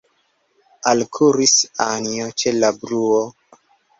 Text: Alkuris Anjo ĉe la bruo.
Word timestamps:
Alkuris 0.91 1.53
Anjo 1.87 2.31
ĉe 2.43 2.53
la 2.63 2.73
bruo. 2.85 3.23